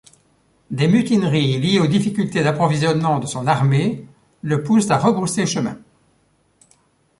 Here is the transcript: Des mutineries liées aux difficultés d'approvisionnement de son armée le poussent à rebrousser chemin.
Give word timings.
Des 0.71 0.87
mutineries 0.87 1.59
liées 1.59 1.79
aux 1.79 1.85
difficultés 1.85 2.41
d'approvisionnement 2.43 3.19
de 3.19 3.27
son 3.27 3.45
armée 3.45 4.07
le 4.41 4.63
poussent 4.63 4.89
à 4.89 4.97
rebrousser 4.97 5.45
chemin. 5.45 5.77